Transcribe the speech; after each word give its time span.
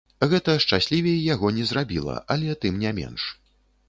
Гэта 0.29 0.53
шчаслівей 0.63 1.19
яго 1.33 1.51
не 1.57 1.65
зрабіла, 1.71 2.15
але 2.37 2.57
тым 2.65 2.81
не 2.85 2.95
менш. 3.01 3.29